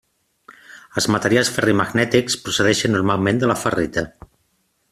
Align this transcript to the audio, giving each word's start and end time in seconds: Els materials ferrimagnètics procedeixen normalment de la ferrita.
Els 1.01 1.07
materials 1.15 1.51
ferrimagnètics 1.57 2.39
procedeixen 2.47 2.97
normalment 2.99 3.45
de 3.45 3.51
la 3.55 3.59
ferrita. 3.67 4.09